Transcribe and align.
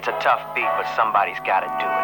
It's 0.00 0.08
a 0.08 0.12
tough 0.12 0.40
beat, 0.54 0.64
but 0.78 0.86
somebody's 0.96 1.36
gotta 1.44 1.66
do 1.78 1.84
it. 1.84 1.99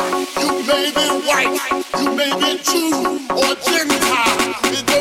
You 0.00 0.64
may 0.66 0.90
be 0.94 1.06
white, 1.28 1.84
you 1.98 2.14
may 2.16 2.32
be 2.40 2.62
Jew 2.62 3.20
or 3.36 3.54
Gentile. 3.56 4.99